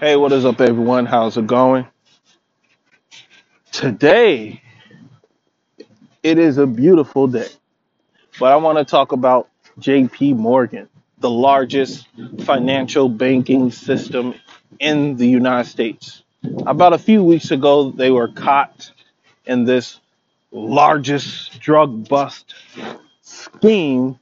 Hey, 0.00 0.14
what 0.14 0.30
is 0.30 0.44
up, 0.44 0.60
everyone? 0.60 1.06
How's 1.06 1.36
it 1.38 1.48
going? 1.48 1.84
Today, 3.72 4.62
it 6.22 6.38
is 6.38 6.56
a 6.58 6.68
beautiful 6.68 7.26
day, 7.26 7.48
but 8.38 8.52
I 8.52 8.56
want 8.58 8.78
to 8.78 8.84
talk 8.84 9.10
about 9.10 9.48
JP 9.80 10.36
Morgan, 10.36 10.88
the 11.18 11.28
largest 11.28 12.06
financial 12.44 13.08
banking 13.08 13.72
system 13.72 14.36
in 14.78 15.16
the 15.16 15.26
United 15.26 15.68
States. 15.68 16.22
About 16.64 16.92
a 16.92 16.98
few 16.98 17.24
weeks 17.24 17.50
ago, 17.50 17.90
they 17.90 18.12
were 18.12 18.28
caught 18.28 18.92
in 19.46 19.64
this 19.64 19.98
largest 20.52 21.58
drug 21.58 22.08
bust 22.08 22.54
scheme 23.22 24.16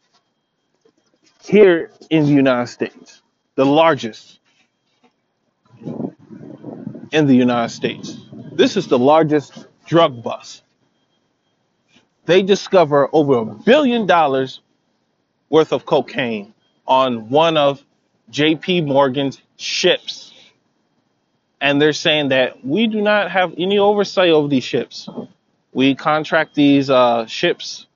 here 1.45 1.91
in 2.09 2.25
the 2.25 2.33
United 2.33 2.69
States, 2.69 3.21
the 3.57 3.67
largest 3.67 4.41
in 7.13 7.27
the 7.27 7.35
United 7.35 7.73
States. 7.73 8.17
This 8.53 8.77
is 8.77 8.89
the 8.89 8.99
largest 8.99 9.67
drug 9.87 10.23
bust. 10.23 10.63
They 12.27 12.43
discover 12.43 13.09
over 13.13 13.39
a 13.39 13.45
billion 13.45 14.07
dollars 14.07 14.61
worth 15.49 15.73
of 15.73 15.87
cocaine 15.87 16.55
on 16.87 17.31
one 17.31 17.57
of 17.57 17.85
JP 18.31 18.87
Morgan's 18.87 19.41
ships. 19.57 20.33
And 21.61 21.81
they're 21.81 21.93
saying 21.93 22.29
that 22.29 22.65
we 22.65 22.87
do 22.87 23.01
not 23.01 23.31
have 23.31 23.55
any 23.57 23.79
oversight 23.79 24.31
over 24.31 24.49
these 24.49 24.65
ships. 24.65 25.09
We 25.73 25.95
contract 25.95 26.55
these 26.55 26.91
uh, 26.91 27.27
ships 27.27 27.87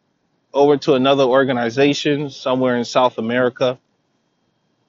over 0.53 0.77
to 0.78 0.95
another 0.95 1.25
organization 1.25 2.31
somewhere 2.31 2.77
in 2.77 2.84
South 2.84 3.19
America. 3.19 3.78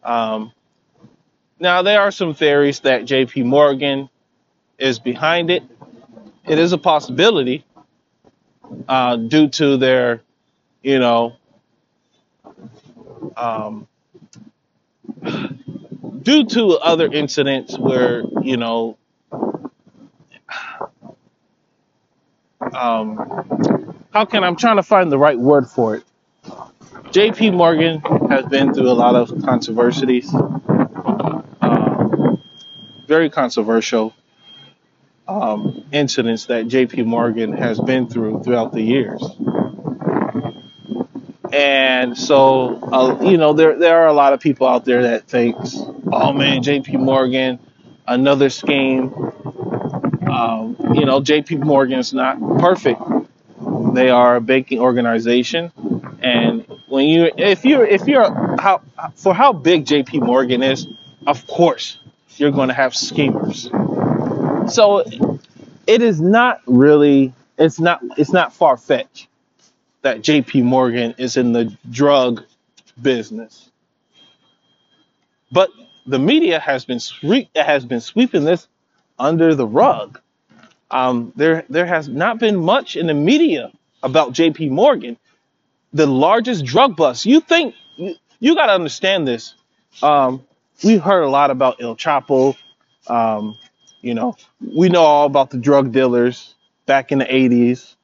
Um, 0.04 0.52
now, 1.62 1.84
there 1.84 2.02
are 2.02 2.10
some 2.10 2.34
theories 2.34 2.80
that 2.82 3.04
JP 3.04 3.46
Morgan 3.46 4.10
is 4.80 4.98
behind 4.98 5.52
it. 5.52 5.62
It 6.48 6.58
is 6.58 6.74
a 6.74 6.78
possibility 6.80 7.64
uh, 8.90 9.18
due 9.18 9.48
to 9.50 9.78
their, 9.78 10.24
you 10.82 10.98
know, 10.98 11.36
um, 13.38 13.88
due 16.24 16.46
to 16.46 16.80
other 16.80 17.06
incidents 17.06 17.78
where, 17.78 18.24
you 18.42 18.58
know, 18.58 18.98
um, 22.74 24.00
how 24.12 24.26
can 24.26 24.44
I'm 24.44 24.56
trying 24.56 24.78
to 24.78 24.84
find 24.84 25.12
the 25.12 25.20
right 25.20 25.38
word 25.38 25.70
for 25.70 25.96
it. 25.96 26.04
JP 27.12 27.54
Morgan 27.54 28.00
has 28.32 28.46
been 28.46 28.74
through 28.74 28.90
a 28.90 28.94
lot 28.94 29.16
of 29.16 29.30
controversies, 29.44 30.34
very 33.12 33.30
controversial 33.30 34.14
um, 35.28 35.84
incidents 35.92 36.46
that 36.46 36.66
JP 36.68 37.06
Morgan 37.06 37.52
has 37.52 37.78
been 37.78 38.08
through 38.08 38.42
throughout 38.42 38.72
the 38.72 38.82
years. 38.82 39.22
And 41.52 42.18
so, 42.18 42.80
uh, 42.82 43.22
you 43.22 43.36
know, 43.36 43.52
there 43.52 43.78
there 43.78 43.98
are 44.04 44.08
a 44.08 44.14
lot 44.14 44.32
of 44.32 44.40
people 44.40 44.66
out 44.66 44.86
there 44.86 45.02
that 45.04 45.28
thinks, 45.28 45.76
oh 46.10 46.32
man, 46.32 46.64
JP 46.64 47.02
Morgan, 47.02 47.60
another 48.08 48.50
scheme. 48.50 49.14
Um, 50.32 50.78
you 50.94 51.06
know, 51.06 51.20
JP 51.20 51.66
Morgan's 51.66 52.14
not 52.14 52.40
perfect. 52.60 53.02
They 53.94 54.10
are 54.10 54.38
a 54.38 54.42
banking 54.42 54.80
organization, 54.80 55.74
and 56.22 56.66
when 56.88 57.10
you, 57.10 57.30
if 57.38 57.66
you're, 57.66 57.86
if 57.86 58.08
you're, 58.08 58.32
how 58.58 58.82
for 59.16 59.34
how 59.34 59.52
big 59.52 59.84
JP 59.86 60.26
Morgan 60.26 60.64
is, 60.64 60.88
of 61.28 61.46
course, 61.48 62.01
you're 62.42 62.52
going 62.52 62.70
to 62.70 62.74
have 62.74 62.96
schemers. 62.96 63.70
So 64.68 65.04
it 65.86 66.02
is 66.02 66.20
not 66.20 66.62
really, 66.66 67.34
it's 67.60 67.80
not, 67.80 68.02
it's 68.18 68.34
not 68.34 68.52
far 68.52 68.78
fetched 68.78 69.28
that 70.02 70.22
JP 70.24 70.64
Morgan 70.64 71.14
is 71.20 71.38
in 71.38 71.54
the 71.54 71.78
drug 71.92 72.44
business. 73.00 73.70
But 75.52 75.70
the 76.08 76.18
media 76.18 76.60
has 76.60 76.84
been 76.84 77.00
sweep, 77.00 77.56
has 77.56 77.86
been 77.86 78.02
sweeping 78.02 78.44
this 78.44 78.68
under 79.20 79.54
the 79.54 79.68
rug. 79.68 80.20
Um, 80.90 81.32
there 81.36 81.64
there 81.70 81.86
has 81.86 82.10
not 82.10 82.40
been 82.40 82.58
much 82.58 82.96
in 82.96 83.08
the 83.08 83.14
media 83.14 83.72
about 84.02 84.34
JP 84.34 84.72
Morgan, 84.72 85.18
the 85.94 86.08
largest 86.08 86.66
drug 86.66 86.96
bust. 86.96 87.26
You 87.26 87.40
think 87.40 87.76
you, 87.98 88.16
you 88.40 88.56
got 88.56 88.66
to 88.66 88.74
understand 88.74 89.28
this. 89.28 89.54
Um, 90.02 90.44
we 90.84 90.98
heard 90.98 91.24
a 91.24 91.30
lot 91.30 91.52
about 91.52 91.82
El 91.82 91.96
Chapo. 91.96 92.56
Um, 93.08 93.58
you 94.02 94.14
know, 94.14 94.36
we 94.76 94.90
know 94.90 95.02
all 95.04 95.26
about 95.26 95.50
the 95.52 95.58
drug 95.58 95.92
dealers 95.92 96.56
back 96.86 97.12
in 97.12 97.20
the 97.20 97.26
80s 97.26 97.96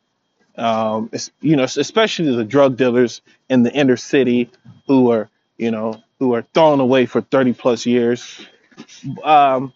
um, 0.58 1.12
you 1.42 1.56
know, 1.56 1.64
especially 1.64 2.36
the 2.36 2.44
drug 2.44 2.78
dealers 2.78 3.22
in 3.50 3.64
the 3.64 3.72
inner 3.74 3.98
city 3.98 4.50
who 4.88 5.12
are, 5.12 5.30
you 5.58 5.72
know, 5.72 6.02
who 6.20 6.34
are 6.34 6.42
thrown 6.54 6.80
away 6.80 7.06
for 7.06 7.22
30 7.22 7.54
plus 7.54 7.86
years. 7.86 8.46
Um, 9.24 9.72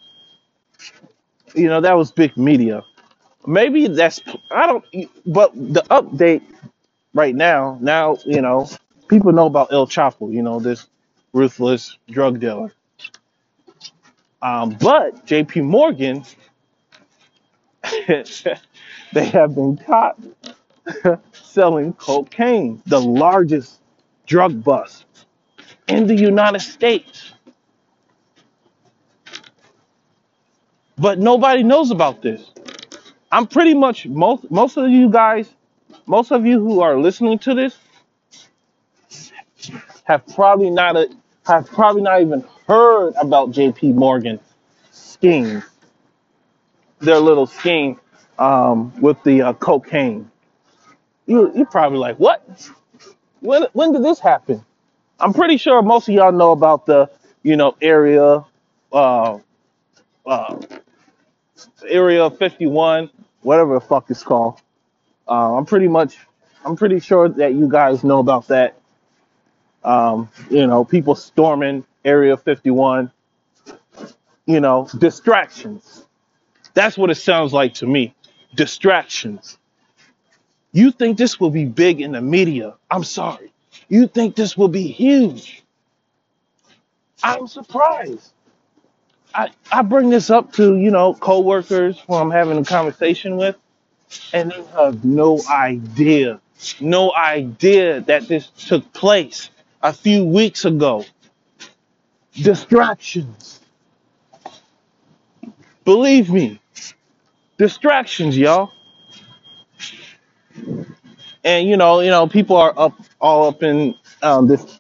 you 1.54 1.68
know, 1.68 1.82
that 1.82 1.94
was 1.94 2.12
big 2.12 2.36
media. 2.36 2.84
Maybe 3.46 3.88
that's, 3.88 4.22
I 4.52 4.68
don't, 4.68 4.86
but 5.26 5.54
the 5.56 5.84
update 5.92 6.42
right 7.14 7.36
now, 7.36 7.78
now, 7.82 8.18
you 8.26 8.42
know, 8.42 8.70
people 9.08 9.32
know 9.34 9.46
about 9.46 9.72
El 9.72 9.88
Chapo, 9.88 10.34
you 10.34 10.42
know, 10.42 10.60
this 10.60 10.88
ruthless 11.34 11.98
drug 12.10 12.40
dealer. 12.40 12.72
Um, 14.42 14.72
but 14.72 15.26
JP 15.28 15.64
Morgan, 15.66 16.24
they 19.14 19.26
have 19.26 19.56
been 19.56 19.78
caught 19.78 20.20
selling 21.34 21.94
cocaine, 21.94 22.82
the 22.88 23.02
largest 23.02 23.80
drug 24.28 24.64
bust 24.64 25.06
in 25.88 26.08
the 26.08 26.16
United 26.16 26.62
States. 26.62 27.34
But 30.98 31.20
nobody 31.20 31.64
knows 31.64 31.92
about 31.92 32.22
this. 32.22 32.52
I'm 33.32 33.48
pretty 33.48 33.74
much 33.74 34.08
most 34.08 34.50
most 34.52 34.78
of 34.78 34.90
you 34.90 35.10
guys, 35.10 35.50
most 36.08 36.32
of 36.32 36.46
you 36.46 36.60
who 36.60 36.82
are 36.82 37.00
listening 37.00 37.40
to 37.40 37.54
this 37.56 37.78
have 40.06 40.26
probably 40.36 40.70
not 40.70 40.98
a, 40.98 41.10
have 41.46 41.68
probably 41.68 42.02
not 42.02 42.22
even 42.22 42.44
heard 42.72 43.14
about 43.20 43.52
JP 43.52 43.96
Morgan 43.96 44.40
scheme, 44.92 45.62
their 47.00 47.20
little 47.20 47.46
scheme 47.46 48.00
um, 48.40 48.94
with 49.02 49.22
the 49.24 49.42
uh, 49.42 49.54
cocaine. 49.54 50.32
You 51.26 51.52
you 51.54 51.66
probably 51.66 52.00
like 52.00 52.16
what? 52.16 52.42
When 53.42 53.64
when 53.74 53.92
did 53.92 54.06
this 54.06 54.22
happen? 54.22 54.64
I'm 55.20 55.34
pretty 55.34 55.58
sure 55.58 55.82
most 55.82 56.08
of 56.08 56.16
y'all 56.16 56.32
know 56.32 56.52
about 56.52 56.86
the 56.86 57.10
you 57.44 57.58
know 57.58 57.76
area 57.82 58.46
uh, 58.94 59.40
uh, 60.26 60.58
area 61.86 62.30
51, 62.30 63.10
whatever 63.42 63.74
the 63.74 63.82
fuck 63.82 64.10
it's 64.10 64.24
called. 64.24 64.62
Uh, 65.28 65.58
I'm 65.58 65.66
pretty 65.66 65.90
much, 65.90 66.18
I'm 66.64 66.78
pretty 66.78 67.02
sure 67.02 67.28
that 67.28 67.54
you 67.54 67.68
guys 67.68 68.06
know 68.06 68.20
about 68.20 68.48
that. 68.48 68.78
Um, 69.84 70.30
you 70.50 70.68
know, 70.68 70.86
people 70.86 71.16
storming 71.16 71.86
Area 72.04 72.38
51. 72.38 73.12
You 74.46 74.60
know, 74.60 74.88
distractions. 74.98 76.06
That's 76.74 76.98
what 76.98 77.10
it 77.10 77.16
sounds 77.16 77.54
like 77.54 77.76
to 77.76 77.88
me. 77.88 78.14
Distractions. 78.56 79.58
You 80.72 80.92
think 80.92 81.18
this 81.18 81.40
will 81.40 81.50
be 81.50 81.66
big 81.66 82.02
in 82.02 82.14
the 82.14 82.22
media? 82.22 82.76
I'm 82.90 83.04
sorry. 83.04 83.52
You 83.90 84.08
think 84.08 84.36
this 84.36 84.58
will 84.58 84.70
be 84.70 84.88
huge? 84.88 85.64
I'm 87.24 87.48
surprised. 87.48 88.32
I, 89.34 89.50
I 89.72 89.82
bring 89.82 90.10
this 90.10 90.30
up 90.30 90.54
to, 90.54 90.78
you 90.78 90.92
know, 90.92 91.14
coworkers 91.14 92.00
who 92.08 92.16
I'm 92.16 92.32
having 92.32 92.58
a 92.58 92.64
conversation 92.66 93.38
with, 93.38 93.56
and 94.34 94.52
they 94.52 94.64
have 94.76 95.06
no 95.06 95.40
idea, 95.50 96.40
no 96.80 97.14
idea 97.14 98.02
that 98.02 98.28
this 98.28 98.48
took 98.48 98.92
place 98.94 99.50
a 99.82 99.94
few 99.94 100.26
weeks 100.26 100.66
ago. 100.66 101.06
Distractions. 102.36 103.60
Believe 105.84 106.30
me, 106.30 106.60
distractions, 107.58 108.38
y'all. 108.38 108.72
And 111.44 111.68
you 111.68 111.76
know, 111.76 112.00
you 112.02 112.10
know, 112.10 112.28
people 112.28 112.56
are 112.56 112.74
up 112.78 112.94
all 113.20 113.48
up 113.48 113.64
in 113.64 113.96
um, 114.22 114.48
this. 114.48 114.80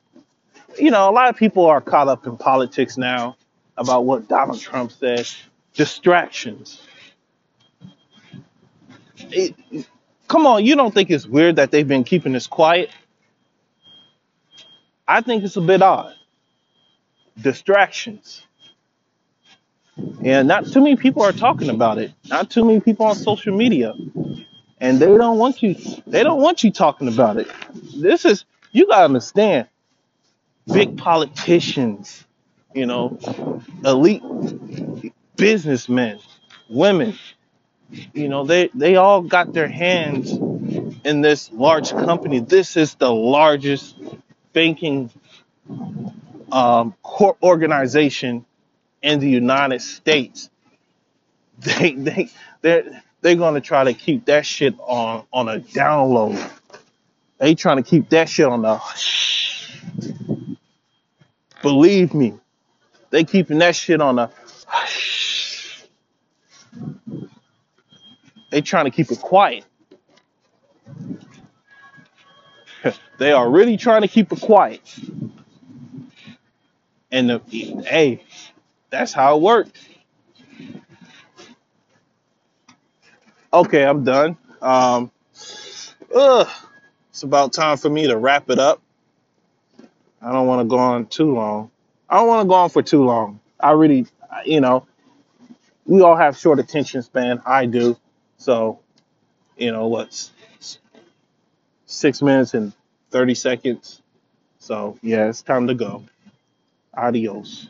You 0.79 0.91
know, 0.91 1.09
a 1.09 1.11
lot 1.11 1.29
of 1.29 1.35
people 1.35 1.65
are 1.65 1.81
caught 1.81 2.07
up 2.07 2.25
in 2.27 2.37
politics 2.37 2.97
now 2.97 3.35
about 3.77 4.05
what 4.05 4.27
Donald 4.27 4.59
Trump 4.59 4.91
said. 4.91 5.27
Distractions. 5.73 6.81
It, 9.29 9.55
come 10.27 10.45
on, 10.45 10.65
you 10.65 10.75
don't 10.75 10.93
think 10.93 11.09
it's 11.09 11.25
weird 11.25 11.57
that 11.57 11.71
they've 11.71 11.87
been 11.87 12.03
keeping 12.03 12.33
this 12.33 12.47
quiet? 12.47 12.89
I 15.07 15.21
think 15.21 15.43
it's 15.43 15.57
a 15.57 15.61
bit 15.61 15.81
odd. 15.81 16.13
Distractions. 17.41 18.43
And 20.23 20.47
not 20.47 20.67
too 20.67 20.81
many 20.81 20.95
people 20.97 21.23
are 21.23 21.31
talking 21.33 21.69
about 21.69 21.97
it. 21.99 22.13
Not 22.29 22.49
too 22.51 22.65
many 22.65 22.79
people 22.79 23.05
on 23.07 23.15
social 23.15 23.55
media. 23.55 23.93
And 24.79 24.99
they 24.99 25.07
don't 25.07 25.37
want 25.37 25.63
you 25.63 25.75
they 26.07 26.23
don't 26.23 26.41
want 26.41 26.63
you 26.63 26.71
talking 26.71 27.07
about 27.07 27.37
it. 27.37 27.47
This 27.97 28.25
is 28.25 28.45
you 28.71 28.87
gotta 28.87 29.05
understand, 29.05 29.67
big 30.71 30.97
politicians, 30.97 32.25
you 32.73 32.85
know, 32.87 33.19
elite 33.85 34.23
businessmen, 35.37 36.19
women, 36.69 37.15
you 38.13 38.29
know, 38.29 38.45
they 38.45 38.69
they 38.73 38.95
all 38.97 39.21
got 39.21 39.53
their 39.53 39.67
hands 39.67 40.31
in 41.03 41.21
this 41.21 41.51
large 41.53 41.91
company. 41.91 42.39
This 42.39 42.77
is 42.77 42.95
the 42.95 43.11
largest 43.11 43.97
banking 44.53 45.11
um, 46.51 46.95
core 47.03 47.37
organization 47.41 48.45
in 49.01 49.19
the 49.19 49.29
United 49.29 49.81
States. 49.81 50.49
They 51.59 51.93
they 51.93 52.29
they're 52.61 53.03
they're 53.21 53.35
gonna 53.35 53.61
try 53.61 53.83
to 53.83 53.93
keep 53.93 54.25
that 54.25 54.47
shit 54.47 54.73
on 54.79 55.25
on 55.31 55.47
a 55.47 55.59
download. 55.59 56.41
They 57.37 57.53
trying 57.53 57.77
to 57.77 57.83
keep 57.83 58.09
that 58.09 58.29
shit 58.29 58.47
on 58.47 58.63
the. 58.63 58.79
Believe 61.61 62.15
me, 62.15 62.33
they 63.11 63.23
keeping 63.23 63.59
that 63.59 63.75
shit 63.75 64.01
on 64.01 64.15
the. 64.15 64.31
They 68.51 68.61
trying 68.61 68.85
to 68.85 68.91
keep 68.91 69.11
it 69.11 69.19
quiet. 69.21 69.65
They 73.19 73.31
are 73.31 73.49
really 73.49 73.77
trying 73.77 74.01
to 74.01 74.07
keep 74.07 74.31
it 74.31 74.41
quiet. 74.41 74.81
And 77.11 77.29
the, 77.29 77.41
hey, 77.85 78.23
that's 78.89 79.13
how 79.13 79.37
it 79.37 79.41
works. 79.41 79.71
Okay, 83.53 83.83
I'm 83.83 84.03
done. 84.03 84.37
Um, 84.61 85.11
ugh, 86.15 86.47
it's 87.09 87.23
about 87.23 87.51
time 87.51 87.77
for 87.77 87.89
me 87.89 88.07
to 88.07 88.17
wrap 88.17 88.49
it 88.49 88.59
up. 88.59 88.81
I 90.21 90.31
don't 90.31 90.47
want 90.47 90.61
to 90.61 90.69
go 90.69 90.77
on 90.77 91.07
too 91.07 91.33
long. 91.33 91.71
I 92.09 92.17
don't 92.17 92.27
want 92.27 92.45
to 92.45 92.47
go 92.47 92.55
on 92.55 92.69
for 92.69 92.81
too 92.81 93.03
long. 93.03 93.39
I 93.59 93.71
really, 93.71 94.05
you 94.45 94.61
know, 94.61 94.85
we 95.85 96.01
all 96.01 96.15
have 96.15 96.37
short 96.37 96.59
attention 96.59 97.01
span. 97.01 97.41
I 97.45 97.65
do. 97.65 97.97
So, 98.37 98.79
you 99.57 99.71
know, 99.71 99.87
what's 99.87 100.31
six 101.85 102.21
minutes 102.21 102.53
and 102.53 102.73
30 103.11 103.35
seconds. 103.35 104.01
So, 104.59 104.97
yeah, 105.01 105.27
it's 105.27 105.41
time 105.41 105.67
to 105.67 105.73
go. 105.73 106.03
Adios. 106.93 107.69